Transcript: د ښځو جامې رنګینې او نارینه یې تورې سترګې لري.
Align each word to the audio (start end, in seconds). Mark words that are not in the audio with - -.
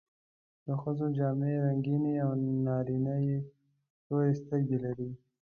د 0.65 0.67
ښځو 0.81 1.05
جامې 1.17 1.53
رنګینې 1.65 2.13
او 2.25 2.31
نارینه 2.65 3.15
یې 3.27 3.39
تورې 4.05 4.31
سترګې 4.41 4.77
لري. 4.85 5.09